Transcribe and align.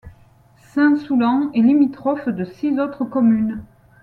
Saint-Soulan 0.73 1.51
est 1.53 1.61
limitrophe 1.61 2.27
de 2.27 2.43
six 2.43 2.79
autres 2.79 3.05
communes. 3.05 3.61